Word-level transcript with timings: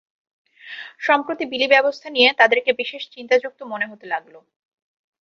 সম্পত্তির 1.01 1.51
বিলি-ব্যবস্থা 1.51 2.07
নিয়ে 2.09 2.29
তাদেরকে 2.39 2.71
বিশেষ 2.81 3.03
চিন্তাযুক্ত 3.13 3.59
মনে 3.71 3.85
হতে 3.91 4.05
লাগল। 4.13 4.35